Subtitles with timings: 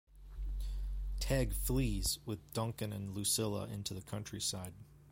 [1.19, 4.73] Teg flees with Duncan and Lucilla into the countryside.